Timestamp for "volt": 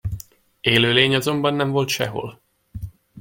1.71-1.87